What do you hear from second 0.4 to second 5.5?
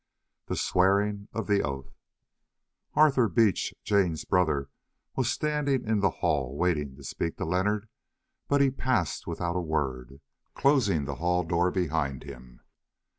THE SWEARING OF THE OATH Arthur Beach, Jane's brother, was